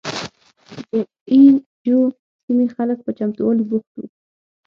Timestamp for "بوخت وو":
3.69-4.05